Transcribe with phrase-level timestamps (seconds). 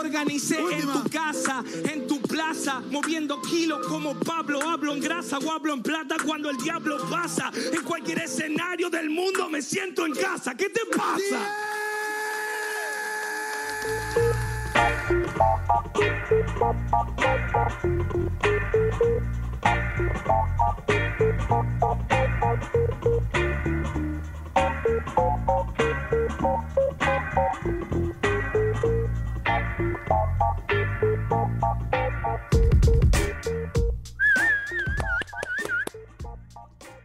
[0.00, 4.58] Organicé en tu casa, en tu plaza, moviendo kilos como Pablo.
[4.66, 7.50] Hablo en grasa o hablo en plata cuando el diablo pasa.
[7.70, 10.54] En cualquier escenario del mundo me siento en casa.
[10.54, 11.38] ¿Qué te pasa?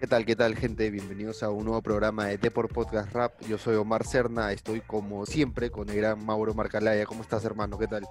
[0.05, 0.91] ¿Qué tal, qué tal, gente?
[0.91, 3.41] Bienvenidos a un nuevo programa de Deport Podcast Rap.
[3.49, 7.07] Yo soy Omar Cerna, estoy como siempre con el gran Mauro Marcalaya.
[7.07, 7.75] ¿Cómo estás, hermano?
[7.79, 8.05] ¿Qué tal?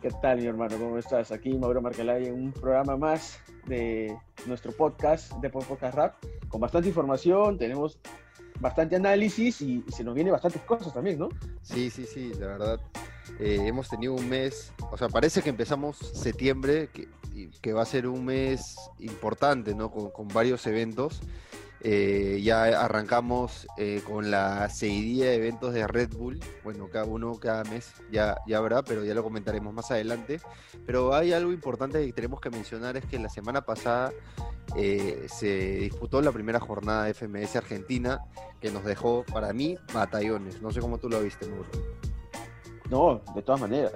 [0.00, 0.78] ¿Qué tal, mi hermano?
[0.78, 1.30] ¿Cómo estás?
[1.30, 6.14] Aquí Mauro Marcalaya en un programa más de nuestro podcast Deport Podcast Rap,
[6.48, 7.98] con bastante información, tenemos
[8.58, 11.28] bastante análisis y se nos vienen bastantes cosas también, ¿no?
[11.60, 12.80] Sí, sí, sí, la verdad.
[13.38, 17.08] Eh, hemos tenido un mes, o sea, parece que empezamos septiembre, que,
[17.60, 19.90] que va a ser un mes importante, ¿no?
[19.90, 21.20] Con, con varios eventos.
[21.82, 26.38] Eh, ya arrancamos eh, con la seguidilla de eventos de Red Bull.
[26.62, 30.40] Bueno, cada uno cada mes ya, ya habrá, pero ya lo comentaremos más adelante.
[30.84, 34.12] Pero hay algo importante que tenemos que mencionar, es que la semana pasada
[34.76, 38.20] eh, se disputó la primera jornada de FMS Argentina,
[38.60, 40.60] que nos dejó, para mí, batallones.
[40.60, 41.70] No sé cómo tú lo viste, Mauro.
[42.90, 43.92] No, de todas maneras.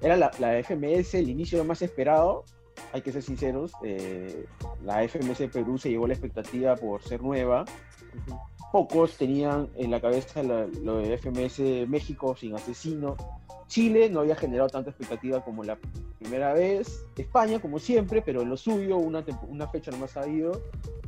[0.00, 0.30] Era la,
[0.62, 2.44] FMS, el inicio más esperado,
[2.92, 4.44] hay que ser sinceros, eh,
[4.84, 7.64] la FMS Perú se llevó la expectativa por ser nueva.
[8.70, 13.16] Pocos tenían en la cabeza la- lo de FMS México sin asesino.
[13.68, 15.78] Chile no había generado tanta expectativa como la
[16.18, 17.04] primera vez.
[17.16, 20.60] España, como siempre, pero en lo suyo, una, una fecha nomás ha ido.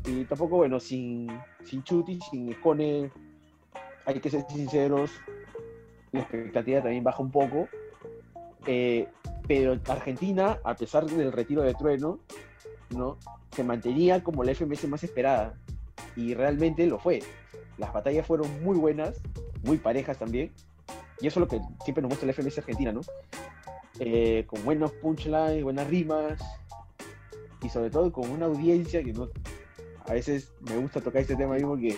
[0.07, 1.27] Y tampoco, bueno, sin,
[1.65, 3.11] sin Chuti, sin Escone,
[4.07, 5.11] hay que ser sinceros,
[6.17, 7.69] la expectativa también baja un poco.
[8.67, 9.09] Eh,
[9.47, 12.19] pero Argentina, a pesar del retiro de Trueno,
[12.91, 13.19] ¿no?
[13.57, 15.55] se mantenía como la FMS más esperada.
[16.15, 17.23] Y realmente lo fue.
[17.79, 19.21] Las batallas fueron muy buenas,
[19.65, 20.53] muy parejas también.
[21.21, 23.01] Y eso es lo que siempre nos muestra la FMS Argentina, ¿no?
[23.99, 26.39] Eh, con buenos punchlines, buenas rimas.
[27.63, 29.29] Y sobre todo con una audiencia que no.
[30.09, 31.89] A veces me gusta tocar este tema ahí porque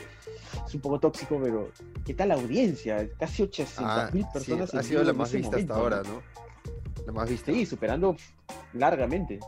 [0.66, 1.70] es un poco tóxico, pero
[2.04, 3.08] ¿qué tal la audiencia?
[3.18, 4.74] Casi 800 Ah, mil sí, personas.
[4.74, 6.22] ha en sido la más ese vista momento, hasta ahora, ¿no?
[7.06, 7.52] La más vista.
[7.52, 8.16] Sí, superando
[8.72, 9.40] largamente.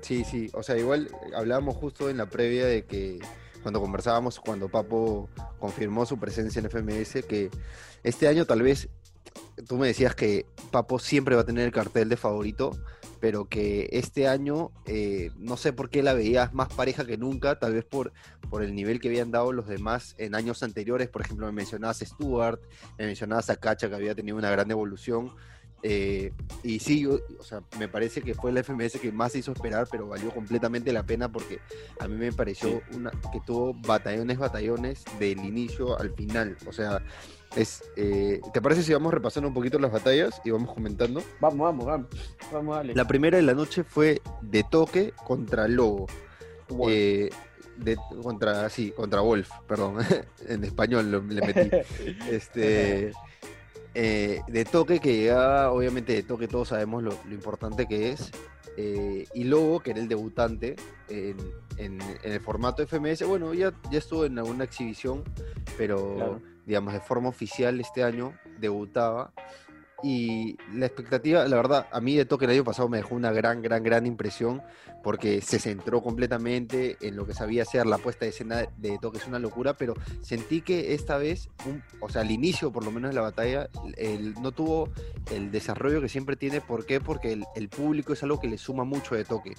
[0.00, 3.18] Sí, sí, o sea, igual eh, hablábamos justo en la previa de que
[3.62, 5.28] cuando conversábamos, cuando Papo
[5.60, 7.50] confirmó su presencia en FMS, que
[8.02, 8.88] este año tal vez,
[9.68, 12.72] tú me decías que Papo siempre va a tener el cartel de favorito,
[13.22, 17.56] pero que este año, eh, no sé por qué la veías más pareja que nunca,
[17.56, 18.12] tal vez por,
[18.50, 22.02] por el nivel que habían dado los demás en años anteriores, por ejemplo, me mencionabas
[22.02, 22.60] a Stuart,
[22.98, 25.30] me mencionabas a Cacha, que había tenido una gran evolución,
[25.84, 26.32] eh,
[26.64, 29.52] y sí, yo- o sea, me parece que fue la FMS que más se hizo
[29.52, 31.60] esperar, pero valió completamente la pena porque
[32.00, 36.56] a mí me pareció una, que tuvo batallones, batallones del inicio al final.
[36.66, 37.00] O sea,
[37.56, 41.22] es, eh, ¿te parece si vamos repasando un poquito las batallas y vamos comentando?
[41.40, 42.06] Vamos, vamos, vamos.
[42.52, 42.94] Vamos, dale.
[42.94, 46.06] La primera de la noche fue de toque contra Lobo.
[46.88, 47.30] Eh,
[47.76, 49.96] de, contra, sí, contra Wolf, perdón.
[50.48, 51.70] en español lo- le metí.
[52.30, 53.12] Este,
[53.94, 58.30] eh, de toque que llegaba, obviamente de toque todos sabemos lo, lo importante que es.
[58.78, 60.76] eh, y Lobo, que era el debutante
[61.10, 61.36] en,
[61.76, 65.22] en- en el formato FMS, bueno, ya, ya estuvo en alguna exhibición,
[65.76, 66.40] pero Claro.
[66.66, 69.32] Digamos de forma oficial este año debutaba.
[70.02, 73.30] Y la expectativa, la verdad, a mí de toque el año pasado me dejó una
[73.30, 74.60] gran, gran, gran impresión
[75.04, 77.86] porque se centró completamente en lo que sabía hacer.
[77.86, 81.82] La puesta de escena de toque es una locura, pero sentí que esta vez, un-
[82.00, 84.88] o sea, al inicio por lo menos de la batalla, el- no tuvo
[85.32, 86.60] el desarrollo que siempre tiene.
[86.60, 87.00] ¿Por qué?
[87.00, 89.54] Porque el, el público es algo que le suma mucho de toque.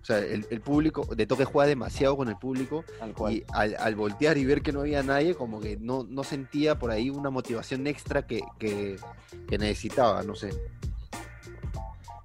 [0.00, 3.32] O sea, el, el público de toque juega demasiado con el público cual.
[3.34, 6.78] y al, al voltear y ver que no había nadie, como que no, no sentía
[6.78, 8.96] por ahí una motivación extra que, que,
[9.48, 9.85] que necesitaba,
[10.26, 10.50] no sé.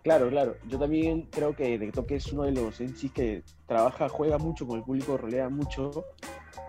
[0.04, 0.56] Claro, claro.
[0.68, 4.66] Yo también creo que De Toque es uno de los MCs que trabaja, juega mucho
[4.66, 6.06] con el público, rolea mucho.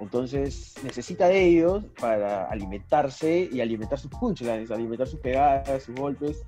[0.01, 6.45] Entonces necesita de ellos para alimentarse y alimentar sus punchlines, alimentar sus pegadas, sus golpes,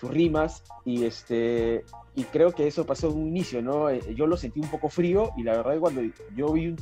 [0.00, 0.64] sus rimas.
[0.84, 1.84] Y este
[2.18, 3.88] y creo que eso pasó en un inicio, ¿no?
[3.88, 6.02] Eh, Yo lo sentí un poco frío y la verdad es cuando
[6.34, 6.74] yo vi,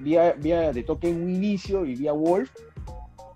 [0.00, 2.50] vi, a, vi Toque en un inicio y vi a Wolf,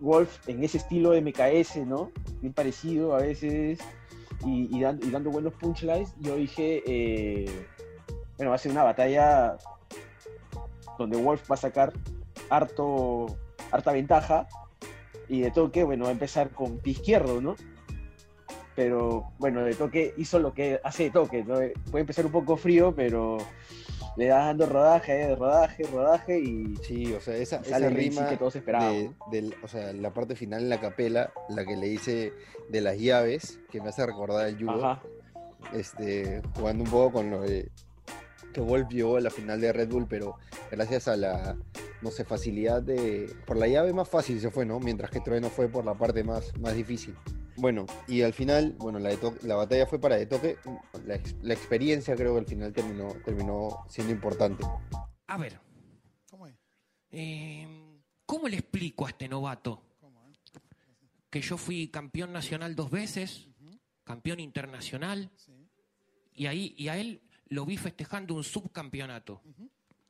[0.01, 2.11] Wolf en ese estilo de MKS, ¿no?
[2.41, 3.79] Bien parecido a veces
[4.47, 7.67] y, dan- dando buenos punchlines, yo dije, eh,
[8.37, 9.57] bueno, va a ser una batalla
[10.99, 11.93] donde Wolf va a sacar
[12.51, 13.27] harto,
[13.71, 14.47] harta ventaja
[15.29, 17.57] y de toque, bueno, va a empezar con pie izquierdo, ¿no?
[18.77, 21.45] pero bueno, de toque hizo lo que hace de toque.
[21.45, 23.39] Puede empezar un poco frío, pero
[24.17, 28.55] le da dando rodaje, rodaje, rodaje y sí, o sea, esa, esa rima que todos
[28.55, 32.33] de, del- o sea, la parte final en la capela, la que le hice
[32.69, 35.03] de las llaves, que me hace recordar el judo, Ajá.
[35.73, 37.71] este, jugando un poco con lo de
[38.53, 40.37] que llegó a la final de Red Bull, pero
[40.71, 41.57] gracias a la,
[42.03, 44.79] no sé, facilidad de, por la llave más fácil se fue, ¿no?
[44.79, 47.17] Mientras que Trueno fue por la parte más, más difícil.
[47.57, 50.57] Bueno, y al final, bueno, la, de to- la batalla fue para de toque,
[51.07, 54.65] la, ex- la experiencia creo que al final terminó, terminó siendo importante.
[55.29, 55.61] A ver,
[56.31, 56.55] ¿Cómo es?
[57.11, 57.67] eh,
[58.27, 60.33] ¿cómo le explico a este novato ¿Cómo, eh?
[61.31, 63.49] que yo fui campeón nacional dos veces,
[64.03, 65.53] campeón internacional, Sí.
[66.35, 69.43] y ahí y a él lo vi festejando un subcampeonato?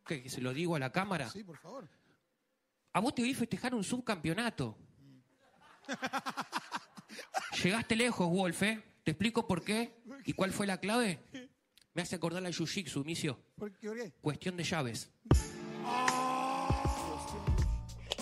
[0.07, 1.29] ¿Qué, que se lo digo a la cámara?
[1.31, 1.89] Sí, por favor.
[2.95, 4.79] A vos te vi festejar un subcampeonato.
[7.65, 8.83] Llegaste lejos, Wolf, ¿eh?
[9.05, 9.95] Te explico por qué
[10.27, 11.19] y cuál fue la clave.
[11.95, 13.39] Me hace acordar al Jiu-Jitsu, Micio.
[13.57, 13.89] ¿Por qué?
[13.89, 14.13] ¿Por qué?
[14.21, 15.11] Cuestión de llaves.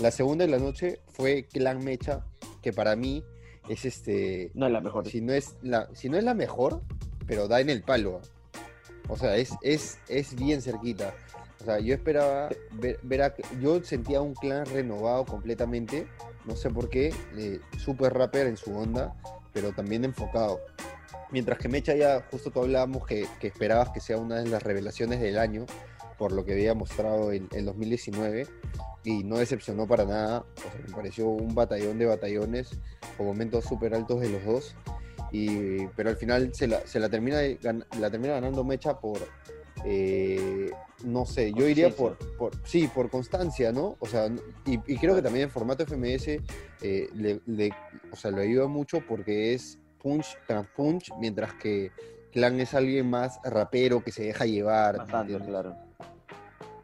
[0.01, 2.25] La segunda de la noche fue Clan Mecha,
[2.63, 3.25] que para mí
[3.69, 4.53] es este.
[4.55, 5.09] No es la mejor.
[5.09, 6.81] Si no es la, si no es la mejor,
[7.27, 8.21] pero da en el palo.
[9.09, 11.17] O sea, es, es, es bien cerquita.
[11.61, 16.07] O sea, yo esperaba ver, ver a- yo sentía un clan renovado completamente.
[16.45, 17.15] No sé por qué.
[17.37, 19.15] eh, super rapper en su onda,
[19.53, 20.61] pero también enfocado.
[21.31, 24.63] Mientras que Mecha ya, justo tú hablábamos que, que esperabas que sea una de las
[24.63, 25.67] revelaciones del año,
[26.19, 28.47] por lo que había mostrado en el 2019,
[29.05, 30.45] y no decepcionó para nada.
[30.87, 32.71] Me pareció un batallón de batallones,
[33.17, 34.75] con momentos súper altos de los dos.
[35.31, 37.41] Y, pero al final se la, se la, termina,
[37.99, 39.19] la termina ganando Mecha por,
[39.85, 40.71] eh,
[41.05, 43.97] no sé, yo iría por, por, sí, por constancia, ¿no?
[43.99, 44.27] O sea,
[44.67, 46.29] y, y creo que también el formato FMS
[46.83, 47.73] eh, le, le-
[48.13, 51.91] o sea, lo ayuda mucho porque es punch tras punch, mientras que
[52.33, 54.97] Clan es alguien más rapero que se deja llevar.
[55.45, 55.77] Claro.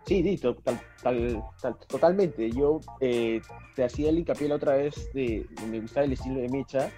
[0.06, 1.44] Sí, sí, tal- tal-
[1.86, 2.50] totalmente.
[2.50, 3.40] Yo eh,
[3.76, 6.90] te hacía el hincapié la otra vez de, de me gustaba el estilo de Mecha,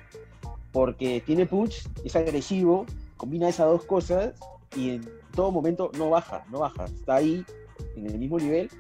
[0.73, 2.87] porque tiene punch, es agresivo,
[3.17, 4.35] combina esas dos cosas
[4.77, 6.85] y en todo momento no baja, no baja.
[6.85, 7.45] Está ahí
[7.97, 8.71] en el mismo nivel.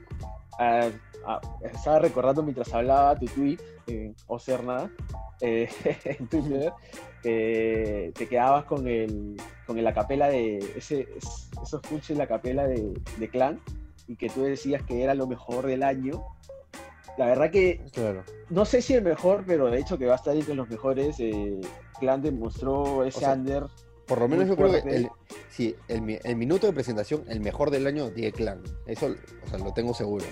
[0.58, 0.88] Ah,
[1.26, 4.90] ah, estaba recordando mientras hablaba tu tweet, eh, Ocerna,
[5.40, 5.68] eh,
[6.04, 6.72] en Twitter,
[7.22, 12.66] te quedabas con el con el acapela de ese, es- esos punches en la capela
[12.66, 13.60] de, de Clan
[14.08, 16.24] y que tú decías que era lo mejor del año.
[17.18, 18.22] La verdad que Claro.
[18.48, 21.16] no sé si el mejor, pero de hecho que va a estar entre los mejores.
[21.20, 21.60] eh,
[22.00, 23.64] Clan demostró ese O sea, under.
[24.10, 25.08] Por lo menos Muy yo creo que el,
[25.50, 28.60] sí, el, el minuto de presentación, el mejor del año, tiene Clan.
[28.84, 29.14] Eso
[29.46, 30.24] o sea, lo tengo seguro.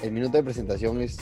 [0.00, 1.16] El minuto de presentación es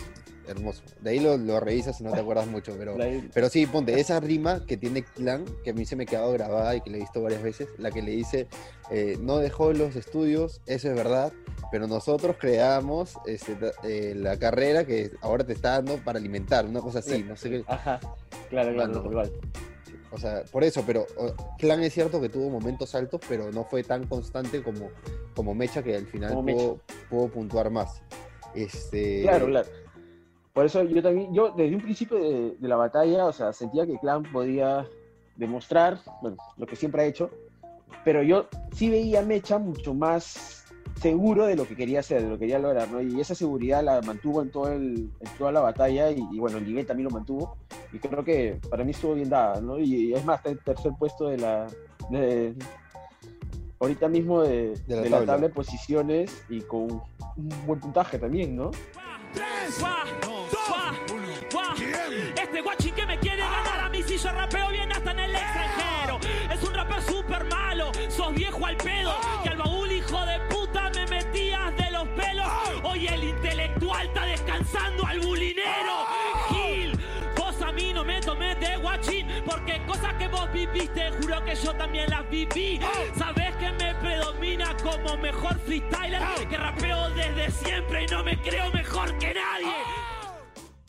[0.47, 0.83] hermoso.
[1.01, 2.95] De ahí lo, lo revisas y no te acuerdas mucho, pero,
[3.33, 6.31] pero sí, ponte, esa rima que tiene Clan, que a mí se me ha quedado
[6.33, 8.47] grabada y que le he visto varias veces, la que le dice,
[8.91, 11.33] eh, no dejó los estudios, eso es verdad,
[11.73, 16.83] pero nosotros creamos este, eh, la carrera que ahora te está dando para alimentar, una
[16.83, 17.65] cosa así, no sé qué.
[17.67, 17.99] Ajá,
[18.51, 19.11] claro, claro, Mano.
[19.11, 19.33] igual.
[20.12, 21.07] O sea, por eso, pero
[21.59, 24.91] Clan es cierto que tuvo momentos altos, pero no fue tan constante como,
[25.37, 28.03] como Mecha, que al final pudo, pudo puntuar más.
[28.55, 29.69] Este, Claro, claro.
[30.53, 33.87] Por eso yo también, yo desde un principio de, de la batalla, o sea, sentía
[33.87, 34.87] que Clan podía
[35.37, 37.31] demostrar, bueno, lo que siempre ha hecho,
[38.05, 40.59] pero yo sí veía a Mecha mucho más
[41.01, 43.01] seguro de lo que quería hacer, de lo que quería lograr, ¿no?
[43.01, 46.59] Y esa seguridad la mantuvo en, todo el, en toda la batalla y, y, bueno,
[46.59, 47.56] el nivel también lo mantuvo.
[47.93, 49.79] Y creo que para mí estuvo bien dada, ¿no?
[49.79, 51.67] Y es más, está en tercer puesto de la...
[52.11, 52.55] de-
[53.79, 55.20] ahorita mismo de, De la de tabla.
[55.20, 56.82] la tabla de posiciones y con
[57.37, 58.70] un buen puntaje también, ¿no?
[59.81, 60.05] Guá,
[60.70, 60.94] guá.
[62.43, 65.31] Este guachi que me quiere ganar a mí si yo rapeo bien hasta en el
[65.35, 66.19] extranjero.
[66.53, 69.13] Es un rapper súper malo, sos viejo al pedo.
[75.10, 75.96] Al bulinero.
[76.48, 76.93] Gil,
[77.36, 79.26] vos a mí no me tomé de guachín.
[79.44, 82.81] Porque cosas que vos viviste, juro que yo también las viví.
[83.17, 86.22] Sabés que me predomina como mejor freestyler.
[86.48, 89.74] Que rapeo desde siempre y no me creo mejor que nadie.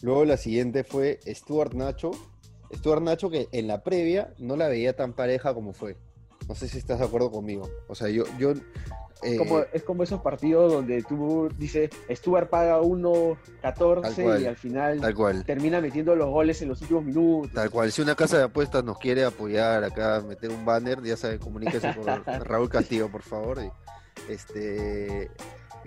[0.01, 2.11] Luego la siguiente fue Stuart Nacho.
[2.73, 5.97] Stuart Nacho que en la previa no la veía tan pareja como fue.
[6.47, 7.69] No sé si estás de acuerdo conmigo.
[7.87, 8.23] O sea, yo...
[8.37, 8.53] yo
[9.23, 14.45] eh, como, es como esos partidos donde tú dices, Stuart paga Tal 1.14 cual, y
[14.45, 15.45] al final tal cual.
[15.45, 17.51] termina metiendo los goles en los últimos minutos.
[17.53, 21.17] Tal cual, si una casa de apuestas nos quiere apoyar acá, meter un banner, ya
[21.17, 22.05] saben, comuníquese con
[22.45, 23.59] Raúl Castillo, por favor.
[24.27, 25.29] este,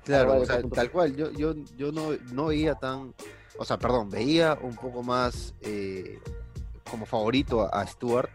[0.04, 3.14] claro, o sea, tal cual, yo, yo, yo no, no veía tan,
[3.58, 6.20] o sea, perdón, veía un poco más eh,
[6.88, 8.30] como favorito a, a Stuart,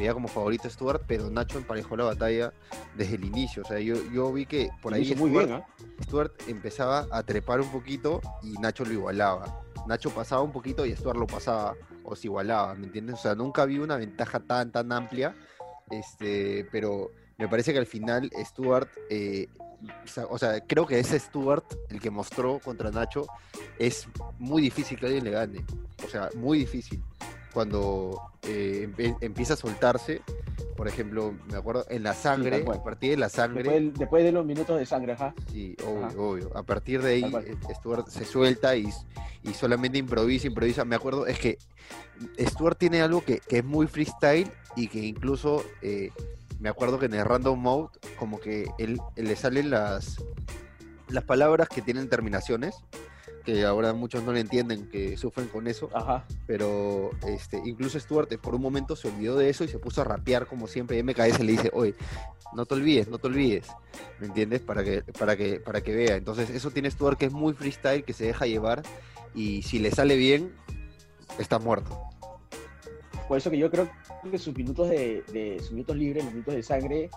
[0.00, 2.52] veía como favorito a Stuart, pero Nacho emparejó la batalla
[2.96, 3.62] desde el inicio.
[3.62, 6.02] O sea, yo, yo vi que por ahí hizo muy Stuart, bien, ¿ah?
[6.02, 9.62] Stuart empezaba a trepar un poquito y Nacho lo igualaba.
[9.86, 13.16] Nacho pasaba un poquito y Stuart lo pasaba o se igualaba, ¿me entiendes?
[13.16, 15.34] O sea, nunca vi una ventaja tan, tan amplia,
[15.90, 19.48] este, pero me parece que al final Stuart, eh,
[20.04, 23.26] o sea- o sea, creo que ese Stuart, el que mostró contra Nacho,
[23.78, 24.06] es
[24.38, 25.64] muy difícil que alguien le gane.
[26.04, 27.02] O sea, muy difícil.
[27.52, 28.88] Cuando eh,
[29.20, 30.22] empieza a soltarse,
[30.76, 34.32] por ejemplo, me acuerdo, en la sangre, a partir de la sangre, Después, después de
[34.32, 35.34] los minutos de sangre, ajá.
[35.52, 36.18] Sí, obvio, Ajá.
[36.18, 36.56] obvio.
[36.56, 38.88] A partir de ahí, eh, Stuart se suelta y,
[39.42, 40.84] y solamente improvisa, improvisa.
[40.84, 41.58] Me acuerdo, es que
[42.38, 46.12] Stuart tiene algo que, que es muy freestyle y que incluso eh,
[46.60, 47.88] me acuerdo que en el random mode,
[48.18, 50.16] como que él, él le salen las,
[51.08, 52.74] las palabras que tienen terminaciones,
[53.44, 56.24] que ahora muchos no le entienden, que sufren con eso Ajá.
[56.46, 60.00] pero este, incluso Stuart eh, por un momento se olvidó de eso y se puso
[60.02, 60.98] a rapear como siempre.
[60.98, 61.94] Y MKS le dice, oye,
[62.54, 63.66] no te olvides, no te olvides,
[64.18, 64.60] ¿me entiendes?
[64.60, 66.16] Para que, para que, para que vea.
[66.16, 68.82] Entonces, eso tiene Stuart que es muy freestyle, que se deja llevar
[69.34, 70.52] y si le sale bien,
[71.38, 71.98] está muerto.
[73.28, 73.88] Por eso que yo creo
[74.28, 77.10] que sus minutos de, de- sus minutos libres, los minutos de sangre,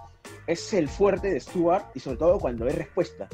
[0.46, 3.27] es el fuerte de Stuart y sobre todo cuando hay respuesta.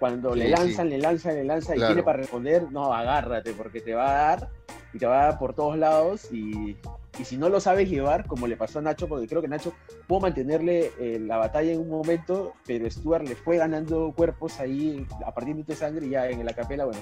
[0.00, 0.90] Cuando le Sí, lanzan, sí.
[0.92, 1.92] le lanzan, le lanzan Claro.
[1.92, 4.48] y tiene para responder, no, agárrate, porque te va a dar
[4.94, 6.76] y te va a dar por todos lados y,
[7.18, 9.74] y si no lo sabes llevar, como le pasó a Nacho, porque creo que Nacho
[10.08, 15.06] pudo mantenerle eh, la batalla en un momento, pero Stuart le fue ganando cuerpos ahí
[15.24, 17.00] a partir de sangre y ya en la capela, bueno,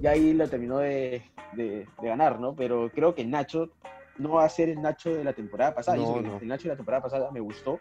[0.00, 2.56] ya ahí lo terminó de, de- de ganar, ¿no?
[2.56, 3.68] Pero creo que Nacho
[4.16, 5.98] no va a ser el Nacho de la temporada pasada.
[5.98, 6.38] y eso No, no.
[6.40, 7.78] El Nacho de la temporada pasada me gustó.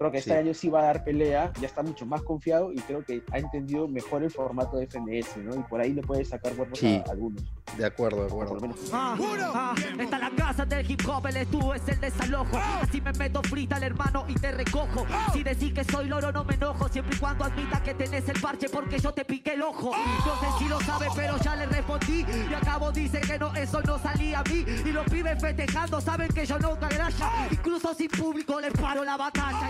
[0.00, 0.36] Creo que este Sí.
[0.38, 3.38] año sí va a dar pelea, ya está mucho más confiado y creo que ha
[3.38, 5.54] entendido mejor el formato de FMS, ¿no?
[5.54, 7.02] Y por ahí le puede sacar cuerpos Sí.
[7.06, 7.42] a algunos.
[7.76, 8.54] De acuerdo, de o Por acuerdo.
[8.54, 8.90] lo menos.
[8.94, 9.14] Ah,
[9.54, 12.56] ah, esta es la casa del hip hop, el estuvo es el desalojo.
[12.80, 15.04] Así me meto frita al hermano y te recojo.
[15.34, 16.88] Si decís que soy loro, no me enojo.
[16.88, 19.90] Siempre y cuando admita que tenés el parche, porque yo te piqué el ojo.
[19.90, 22.24] No sé si lo sabe, pero ya le respondí.
[22.50, 24.64] Y acabo dice que no, eso no salía a mí.
[24.66, 27.30] Y los pibes festejando saben que yo no gralla.
[27.50, 29.68] Incluso sin público les paro la batalla.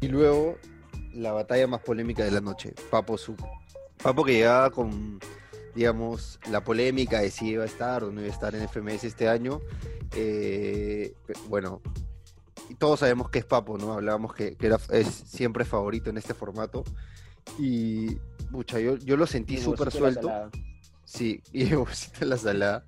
[0.00, 0.56] Y luego,
[1.12, 3.36] la batalla más polémica de la noche, Papo Sub.
[4.02, 5.18] Papo que llegaba con,
[5.74, 9.04] digamos, la polémica de si iba a estar o no iba a estar en FMS
[9.04, 9.60] este año.
[10.14, 11.14] Eh,
[11.48, 11.82] bueno,
[12.78, 13.94] todos sabemos que es Papo, ¿no?
[13.94, 16.84] Hablábamos que, que era, es siempre favorito en este formato.
[17.58, 18.16] Y,
[18.52, 20.50] pucha, yo, yo lo sentí súper la suelto.
[21.04, 21.84] Sí, y en
[22.20, 22.84] la salada.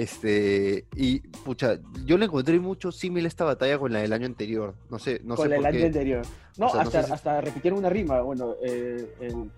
[0.00, 4.74] Este, y pucha, yo le encontré mucho símil esta batalla con la del año anterior.
[4.88, 6.22] No sé, no con sé el por año anterior.
[6.56, 8.22] No, O sea, no hasta, sé si- hasta repitieron una rima.
[8.22, 9.50] Bueno, eh, el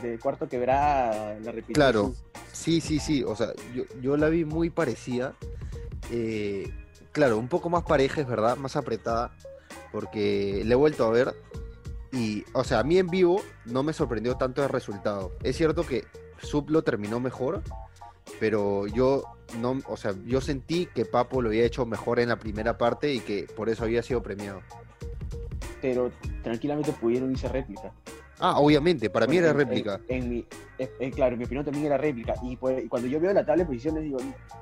[0.00, 1.74] de cuarto quebrada la repitió.
[1.74, 2.14] Claro.
[2.50, 3.22] Sí, sí, sí.
[3.24, 5.34] O sea, yo, yo la vi muy parecida.
[6.10, 6.72] eh,
[7.12, 9.36] claro, un poco más pareja, es verdad, más apretada.
[9.92, 11.34] Porque le he vuelto a ver.
[12.10, 15.32] Y, o sea, a mí en vivo no me sorprendió tanto el resultado.
[15.42, 16.04] Es cierto que
[16.40, 17.62] Sub lo terminó mejor.
[18.38, 19.24] Pero yo
[19.58, 23.12] no, o sea, yo sentí que Papo lo había hecho mejor en la primera parte
[23.14, 24.60] y que por eso había sido premiado.
[25.80, 26.10] Pero
[26.42, 27.92] tranquilamente pudieron irse réplica.
[28.38, 30.00] Ah, obviamente, para mí era en- réplica.
[30.08, 30.46] En, en mi,
[30.78, 32.34] eh, claro, en mi opinión también era réplica.
[32.42, 34.18] Y, pues, y cuando yo veo la tabla de posiciones, digo,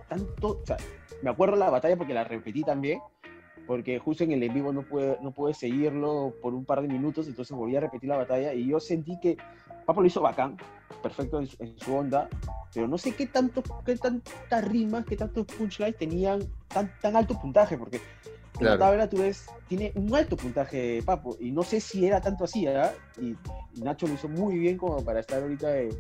[0.09, 0.61] tanto.
[0.63, 0.77] O sea,
[1.23, 3.01] me acuerdo la batalla porque la repetí también.
[3.67, 6.89] Porque justo en el en vivo no pude, no pude seguirlo por un par de
[6.89, 8.55] minutos, entonces volví a repetir la batalla.
[8.55, 9.37] Y yo sentí que
[9.89, 10.55] Papo lo hizo bacán,
[11.03, 12.29] perfecto en su, en su onda.
[12.75, 17.41] Pero no sé qué tanto, qué tantas rimas, qué tantos punchlines tenían tan, tan alto
[17.41, 17.79] puntaje.
[17.79, 17.99] Porque
[18.59, 18.75] Claro.
[18.77, 22.45] la tabla tú ves, tiene un alto puntaje Papo, y no sé si era tanto
[22.45, 22.93] así, ¿ah?
[23.19, 23.29] Y,
[23.75, 25.97] y Nacho lo hizo muy bien como para estar ahorita, de-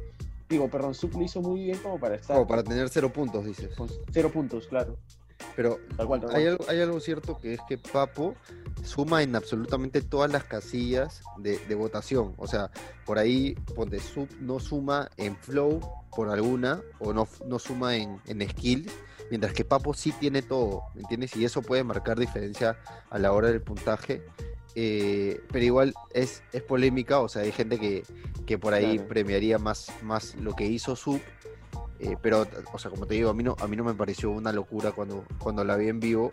[0.50, 3.46] digo, perdón, Sup lo hizo muy bien como para estar Como para tener cero puntos,
[3.46, 3.74] dices.
[3.76, 4.98] con cero puntos, claro.
[5.56, 8.34] Pero Tal cual, tal hay algo, hay algo cierto que es que Papo
[8.84, 12.34] suma en absolutamente todas las casillas de, de votación.
[12.36, 12.70] O sea,
[13.04, 15.80] por ahí ponte sub no suma en flow
[16.14, 18.92] por alguna o no, no suma en, en skills,
[19.30, 21.36] mientras que Papo sí tiene todo, ¿me entiendes?
[21.36, 22.78] Y eso puede marcar diferencia
[23.10, 24.22] a la hora del puntaje.
[24.74, 28.04] Eh, pero igual es, es polémica, o sea, hay gente que,
[28.46, 29.08] que por ahí Claro.
[29.08, 31.20] premiaría más, más lo que hizo Sub
[32.00, 34.30] eh, pero, o sea, como te digo, a mí no, a mí no me pareció
[34.30, 36.30] una locura cuando, cuando la vi en vivo.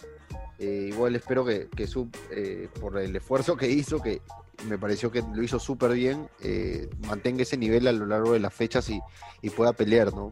[0.58, 4.22] Eh, igual espero que, que Sub, eh, por el esfuerzo que hizo, que
[4.70, 6.30] me pareció que lo hizo súper bien,
[7.08, 9.02] mantenga ese nivel a lo largo de las fechas y,
[9.42, 10.32] y pueda pelear, ¿no?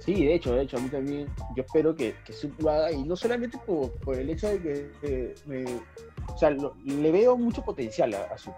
[0.00, 2.92] Sí, de hecho, de hecho, a mí también, yo espero que, que Sup lo haga,
[2.92, 5.64] y no solamente por, por el hecho de que me-
[6.32, 8.54] o sea, le veo mucho potencial a, a Sup.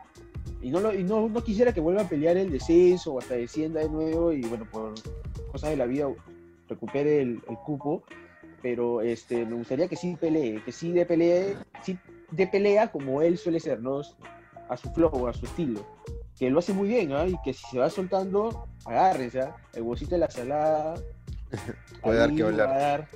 [0.60, 3.34] Y, no, lo- y no, no quisiera que vuelva a pelear el descenso o hasta
[3.34, 4.94] descienda de nuevo, y bueno, por
[5.52, 6.08] cosas de la vida
[6.68, 8.02] recupere el, el cupo,
[8.60, 11.96] pero este, me gustaría que sí pelee, que sí de pelea, sí
[12.32, 14.00] de pelea como él suele ser, ¿no?
[14.68, 15.86] A su flow, a su estilo.
[16.38, 17.26] Que lo hace muy bien, ¿ah?
[17.26, 19.56] Y que si se va soltando, agárrense, ¿ah?
[19.74, 20.94] El huesito de la salada.
[22.02, 23.08] Puede dar que hablar.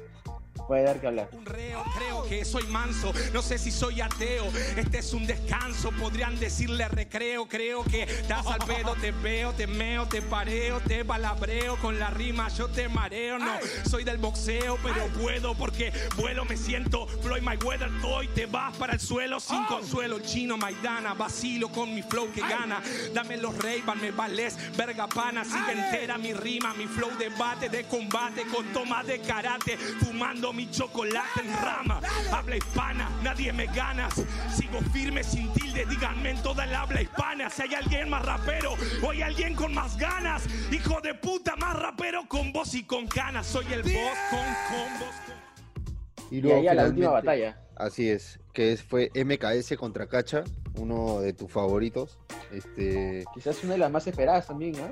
[0.73, 1.29] Puede dar que hablar.
[1.33, 5.91] Un reo, creo que soy manso, no sé si soy ateo, este es un descanso,
[6.01, 11.05] podrían decirle recreo, creo que estás al pedo, te veo, te meo, te pareo, te
[11.05, 13.53] palabreo, con la rima yo te mareo, no,
[13.85, 18.95] soy del boxeo, pero puedo porque vuelo, me siento, Floyd Mayweather, hoy te vas para
[18.95, 22.81] el suelo sin consuelo, el chino Maidana, vacilo con mi flow que gana,
[23.13, 27.85] dame los ray me vales, verga pana, sigue entera mi rima, mi flow debate de
[27.85, 32.01] combate con toma de karate, fumando mi chocolate en rama,
[32.33, 34.09] habla hispana, nadie me gana,
[34.55, 38.75] sigo firme sin tilde, díganme en toda el habla hispana, si hay alguien más rapero
[39.03, 43.07] o hay alguien con más ganas, hijo de puta, más rapero con voz y con
[43.09, 44.39] ganas, soy el boss con
[44.71, 45.15] combos.
[45.27, 47.59] con- Y luego ahí a la última batalla.
[47.77, 50.45] Así es, que es, fue MKS contra Cacha,
[50.77, 52.19] uno de tus favoritos.
[52.53, 54.91] Este, Quizás una de las más esperadas también, ¿ah?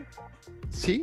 [0.70, 1.02] sí,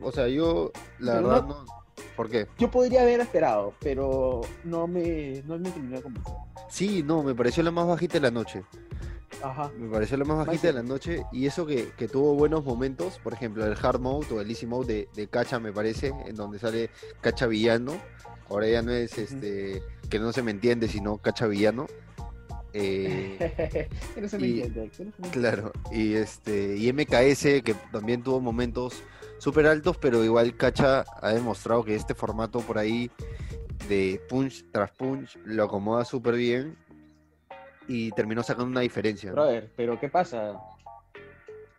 [0.00, 1.77] o sea, yo la Pero verdad no- no.
[2.16, 2.46] ¿Por qué?
[2.58, 6.34] Yo podría haber esperado, pero no me, no me terminó de convencer.
[6.68, 8.62] Sí, no, me pareció la más bajita de la noche.
[9.42, 9.70] Ajá.
[9.78, 13.20] Me pareció la más bajita de la noche y eso que, que tuvo buenos momentos,
[13.22, 16.34] por ejemplo, el hard mode o el easy mode de, de Cacha, me parece, en
[16.34, 16.90] donde sale
[17.20, 17.92] Cacha villano.
[18.50, 21.86] Ahora ya no es este que no se me entiende, sino Cacha villano.
[22.72, 24.90] Eh, que no se me y- entiende.
[24.90, 25.30] que no se me entiende.
[25.38, 29.02] Claro, y este y MKS que también tuvo momentos
[29.38, 33.10] súper altos, pero igual Cacha ha demostrado que este formato por ahí
[33.88, 36.76] de punch tras punch lo acomoda súper bien
[37.86, 39.30] y terminó sacando una diferencia.
[39.30, 39.36] ¿no?
[39.36, 40.60] Brother, pero ¿qué pasa?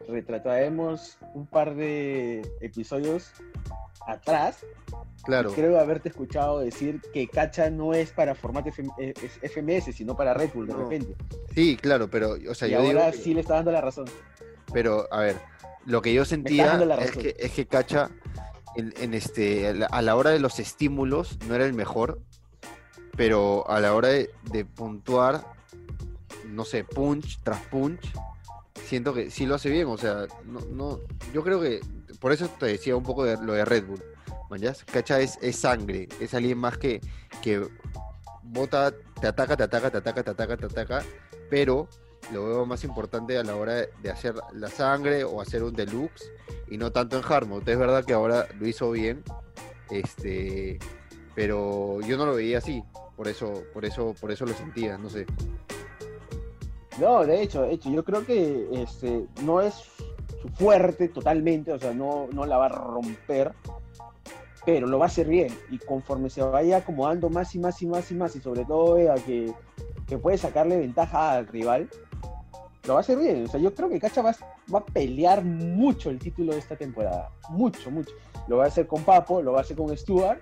[0.08, 3.32] Retrataremos un par de episodios
[4.08, 4.66] atrás.
[5.24, 9.94] Claro, Creo haberte escuchado decir que Cacha no es para formato FM eh, es FMS,
[9.96, 10.80] sino para Red Bull de No.
[10.80, 11.16] repente.
[11.54, 13.82] sí, claro, pero o sea, y yo digo ahora que- sí le está dando la
[13.82, 14.06] razón.
[14.74, 15.36] pero a ver,
[15.86, 18.10] lo que yo sentía es que, es que Cacha
[18.76, 22.22] en, en este a la, a la hora de los estímulos no era el mejor,
[23.15, 25.46] pero a la hora de, de puntuar,
[26.48, 28.12] no sé, punch tras punch,
[28.86, 31.00] siento que sí lo hace bien, o sea, no, no,
[31.34, 31.82] yo creo que
[32.20, 34.04] por eso te decía un poco de lo de Red Bull.
[34.50, 34.84] ¿mañas?
[34.84, 37.02] Cacha es, es sangre, es alguien más que,
[37.42, 37.65] que
[38.44, 41.04] bota, te ataca, te ataca, te ataca, te ataca, te ataca,
[41.50, 41.88] pero
[42.32, 46.32] lo veo más importante a la hora de, hacer la sangre o hacer un deluxe
[46.67, 47.71] y no tanto en hard mode.
[47.71, 49.23] Es verdad que ahora lo hizo bien,
[49.89, 50.79] este,
[51.36, 52.84] pero yo no lo veía así,
[53.15, 55.25] por eso, por eso, por eso lo sentía, no sé.
[56.99, 59.75] No, de hecho, de hecho, yo creo que este, no es
[60.55, 63.53] fuerte totalmente, o sea, no, no la va a romper,
[64.65, 65.47] pero lo va a hacer bien.
[65.71, 68.95] Y conforme se vaya acomodando más y más y más y más, y sobre todo
[68.95, 69.53] vea que,
[70.08, 71.89] que puede sacarle ventaja al rival,
[72.89, 73.45] lo va a hacer bien.
[73.45, 74.36] O sea, yo creo que Cacha va,
[74.73, 77.30] va a pelear mucho el título de esta temporada.
[77.49, 78.12] Mucho, mucho.
[78.47, 80.41] Lo va a hacer con Papo, lo va a hacer con Stuart.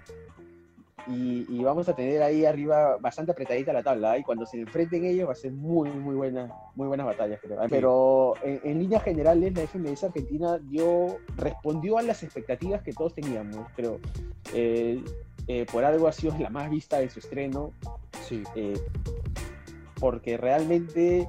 [1.07, 4.15] Y, y vamos a tener ahí arriba bastante apretadita la tabla.
[4.15, 4.21] ¿eh?
[4.21, 7.61] Y cuando se enfrenten ellos va a ser muy, muy buena, muy buenas batallas, creo.
[7.61, 7.67] ¿eh?
[7.69, 13.13] Pero en, en líneas generales, la FMS Argentina dio, respondió a las expectativas que todos
[13.13, 13.67] teníamos.
[13.75, 13.99] Pero
[14.53, 15.03] eh,
[15.47, 17.73] eh, por algo ha sido la más vista de su estreno.
[18.25, 18.43] Sí.
[18.55, 18.79] eh,
[19.99, 21.27] porque realmente,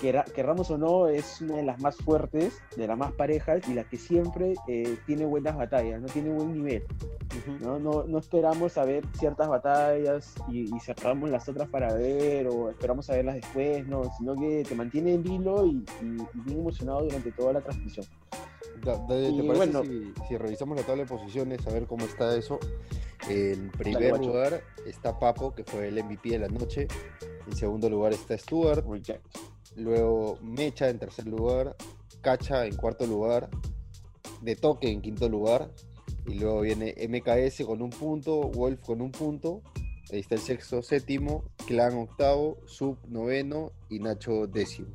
[0.00, 3.74] querra- querramos o no, es una de las más fuertes, de las más parejas y
[3.74, 6.84] la que siempre eh, tiene buenas batallas, no tiene buen nivel.
[7.60, 7.78] ¿no?
[7.78, 12.70] No, no esperamos a ver ciertas batallas y, y cerramos las otras para ver o
[12.70, 16.58] esperamos a verlas después, no, sino que te mantiene en vilo y, y- y bien
[16.60, 18.06] emocionado durante toda la transmisión.
[18.84, 19.82] Da- da- ¿Te Y parece bueno.
[19.82, 22.58] si, si revisamos la tabla de posiciones, a ver cómo está eso?
[23.28, 24.26] En primer guacho.
[24.26, 26.88] lugar está Papo, que fue el MVP de la noche.
[27.46, 28.84] En segundo lugar está Stuart.
[28.86, 29.24] Reject.
[29.76, 31.76] Luego Mecha en tercer lugar.
[32.20, 33.48] Cacha en cuarto lugar.
[34.40, 35.70] De Toque en quinto lugar.
[36.26, 38.50] Y luego viene MKS con un punto.
[38.50, 39.62] Wolf con un punto.
[40.12, 41.44] Ahí está el sexto, séptimo.
[41.66, 42.58] Clan octavo.
[42.66, 43.72] Sub noveno.
[43.88, 44.88] Y Nacho décimo.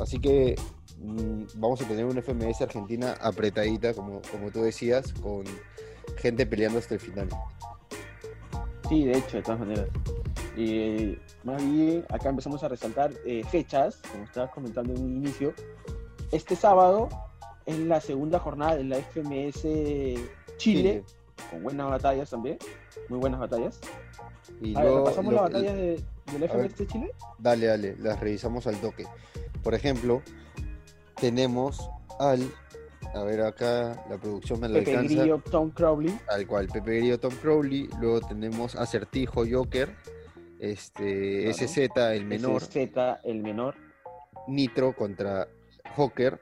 [0.00, 0.54] Así que
[0.98, 5.44] mm, vamos a tener una FMS Argentina apretadita, como, como tú decías, con
[6.16, 7.28] gente peleando hasta el final.
[8.88, 9.88] Sí, de hecho, de todas maneras.
[10.56, 15.54] Y más bien, acá empezamos a resaltar eh, fechas, como estabas comentando en un inicio.
[16.32, 17.08] Este sábado
[17.66, 19.66] es la segunda jornada de la FMS
[20.56, 21.04] Chile,
[21.50, 22.58] con buenas batallas también,
[23.08, 23.80] muy buenas batallas.
[24.60, 25.82] Y A ver, luego ¿repasamos lo las batallas de,
[26.32, 26.70] de la a ver.
[26.70, 27.10] FMS Chile?
[27.38, 29.06] Dale, dale, las revisamos al toque.
[29.62, 30.22] Por ejemplo,
[31.20, 32.42] tenemos al
[33.14, 35.20] A ver, acá la producción me la Pepe alcanza.
[35.20, 36.18] Grillo, Tom Crowley.
[36.26, 37.88] Tal cual, Pepe Grillo, Tom Crowley.
[38.00, 39.94] Luego tenemos Acertijo, Joker.
[40.60, 41.68] Este, Claro.
[41.68, 41.78] SZ,
[42.14, 42.62] el menor.
[42.62, 43.74] Z, el menor.
[44.46, 45.48] Nitro contra
[45.96, 46.40] Joker.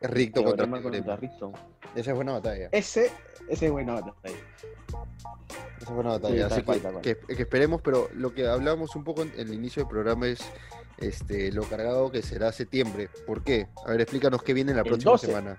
[0.00, 1.16] Ricto contra contra.
[1.16, 1.52] Rickson.
[1.94, 2.68] Esa es buena batalla.
[2.72, 3.10] Ese,
[3.48, 3.94] ese es bueno.
[3.94, 4.36] batalla.
[5.80, 6.50] Esa es buena batalla.
[6.50, 6.62] Sí,
[7.02, 10.28] que, que- que esperemos, pero lo que hablábamos un poco en, el inicio del programa
[10.28, 10.38] es
[10.98, 13.08] este, lo cargado que será septiembre.
[13.26, 13.66] ¿Por qué?
[13.84, 15.26] A ver, explícanos qué viene la El próxima 12.
[15.26, 15.58] semana.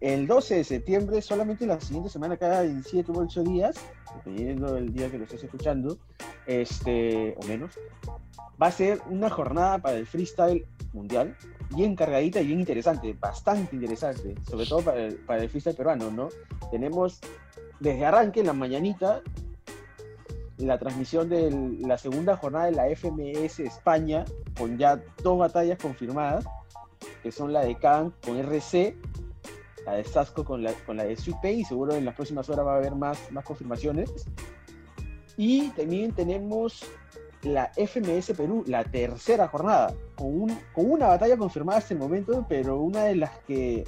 [0.00, 3.76] El 12 de septiembre, solamente la siguiente semana, cada 7 u 8 días,
[4.16, 5.96] dependiendo del día que lo estés escuchando,
[6.46, 7.78] este, o menos,
[8.60, 11.36] va a ser una jornada para el freestyle mundial,
[11.74, 16.10] bien cargadita y bien interesante, bastante interesante, sobre todo para el, para el freestyle peruano,
[16.10, 16.28] ¿no?
[16.70, 17.20] Tenemos
[17.80, 19.22] desde arranque en la mañanita
[20.58, 24.24] la transmisión de la segunda jornada de la FMS España,
[24.56, 26.44] con ya dos batallas confirmadas,
[27.22, 28.96] que son la de Khan con RC
[29.84, 32.66] la de Sasco con la, con la de Pay y seguro en las próximas horas
[32.66, 34.10] va a haber más, más confirmaciones.
[35.36, 36.84] Y también tenemos
[37.42, 42.46] la FMS Perú, la tercera jornada, con, un, con una batalla confirmada hasta el momento,
[42.48, 43.84] pero una de las que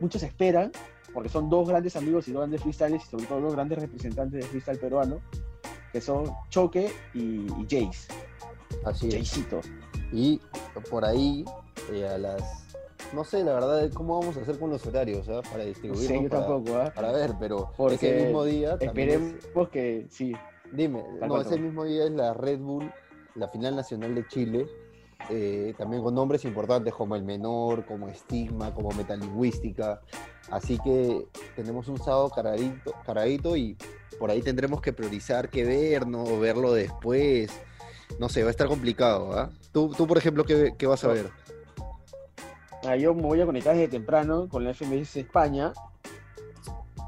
[0.00, 0.72] muchos esperan,
[1.12, 4.40] porque son dos grandes amigos y dos grandes freestyles, y sobre todo dos grandes representantes
[4.42, 5.20] de freestyle peruano,
[5.92, 8.12] que son Choque y, y Jace,
[8.84, 9.14] Así es.
[9.14, 9.60] Jaycito.
[10.12, 10.40] Y
[10.90, 11.44] por ahí,
[11.92, 12.42] eh, a las.
[13.12, 15.40] No sé, la verdad, cómo vamos a hacer con los horarios, ¿ah?
[15.42, 16.06] Para No distribuirnos.
[16.06, 16.92] sé, yo para, tampoco, ¿ah?
[16.94, 18.74] para ver, pero Porque ese mismo día.
[18.80, 20.32] es- Esperemos que sí.
[20.72, 22.90] Dime, Tal no, ese mismo día es la Red Bull,
[23.34, 24.66] la final nacional de Chile,
[25.28, 30.00] eh, también con nombres importantes como El Menor, como Estigma, como Metalingüística.
[30.50, 33.76] Así que tenemos un sábado cargadito, cargadito y
[34.18, 36.38] por ahí tendremos que priorizar qué ver, ¿no?
[36.38, 37.50] Verlo después.
[38.18, 39.50] No sé, va a estar complicado, ¿ah?
[39.72, 41.30] Tú, tú, por ejemplo, ¿qué, qué vas a ver?
[42.84, 45.72] Ah, yo me voy a conectar desde temprano con la FMS España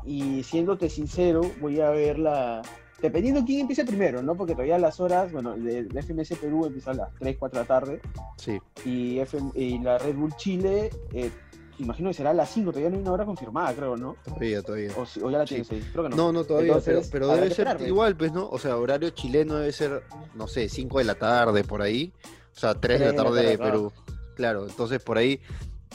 [0.04, 2.62] y siéndote sincero, voy a ver la...
[3.02, 4.34] Dependiendo quién empiece primero, ¿no?
[4.36, 7.62] Porque todavía las horas, bueno, de, de FMS Perú empieza a las 3, 4 de
[7.64, 8.00] la tarde
[8.36, 11.30] Sí, y, FM y la Red Bull Chile, eh,
[11.78, 14.16] imagino que será a las 5, todavía no hay una hora confirmada, creo, ¿no?
[14.24, 14.90] todavía, todavía.
[14.96, 15.54] O, ya la Sí.
[15.56, 16.16] tienes ahí, creo que no.
[16.16, 18.48] No, no, todavía, pero, Entonces, pero habrá debe ser igual, pues, ¿no?
[18.48, 20.04] O sea, horario chileno debe ser,
[20.36, 22.12] no sé, 5 de la tarde por ahí.
[22.54, 23.92] O sea, 3 de la tarde de Perú.
[24.36, 25.40] Claro, entonces por ahí,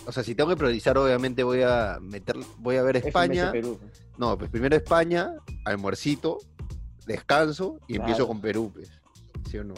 [0.06, 3.52] o sea, si tengo que priorizar, obviamente voy a meter, voy a ver España.
[3.52, 3.80] Perú.
[4.17, 5.32] No, pues primero España,
[5.65, 6.39] almuercito,
[7.08, 8.91] descanso y empiezo con Perú, pues.
[9.50, 9.74] ¿Sí o no?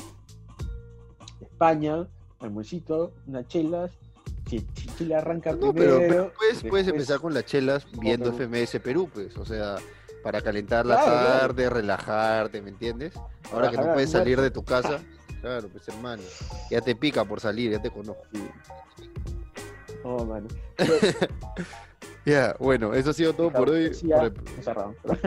[1.41, 2.07] España,
[2.39, 3.91] almuercito, unas chelas.
[4.49, 4.65] Si,
[4.97, 5.99] Chile arranca No, pero, primero.
[5.99, 8.49] pero puedes, puedes después- empezar con las chelas viendo Perú.
[8.55, 9.37] FMS Perú, pues.
[9.37, 9.75] O sea,
[10.23, 11.39] para calentar la Claro, claro.
[11.39, 13.13] tarde, relajarte, ¿me entiendes?
[13.53, 14.99] Ahora que no puedes salir de tu casa,
[15.41, 16.23] claro, pues hermano.
[16.71, 18.23] Ya te pica por salir, ya te conozco.
[20.03, 20.47] Oh, mano.
[22.25, 23.89] Ya, bueno, eso ha sido todo por hoy.
[23.89, 24.33] Por el-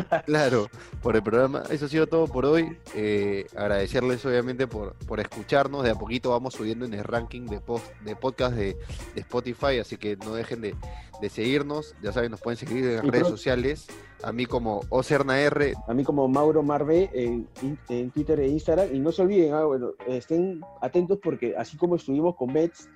[0.26, 0.68] claro,
[1.02, 1.62] por el programa.
[1.70, 2.76] Eso ha sido todo por hoy.
[2.94, 5.82] Eh, agradecerles obviamente por, por escucharnos.
[5.84, 8.76] De a poquito vamos subiendo en el ranking de, post, de podcast de,
[9.14, 10.76] de Spotify, así que no dejen de,
[11.20, 11.94] de seguirnos.
[12.02, 13.86] Ya saben, nos pueden seguir en las redes sociales.
[14.22, 17.48] A mí como OCERNAR, A mí como Mauro Marve en,
[17.88, 18.94] en Twitter e Instagram.
[18.94, 22.88] Y no se olviden, ah, bueno, estén atentos porque así como estuvimos con Bets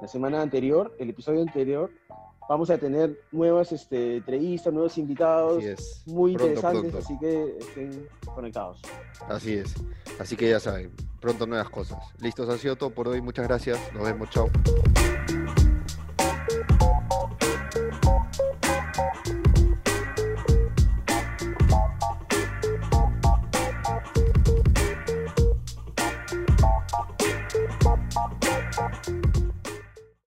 [0.00, 1.90] la semana anterior, el episodio anterior,
[2.50, 5.62] vamos a tener nuevas este, entrevistas, nuevos invitados
[6.06, 6.98] muy Pronto, interesantes, pronto.
[6.98, 8.82] así que estén conectados.
[9.28, 9.72] Así es.
[10.18, 11.98] Así que ya saben, pronto nuevas cosas.
[12.18, 13.20] Listos, ha sido todo por hoy.
[13.20, 13.78] Muchas gracias.
[13.94, 14.28] Nos vemos.
[14.30, 14.50] Chao.